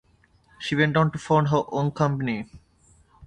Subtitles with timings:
[0.57, 2.49] She went on to found her own company.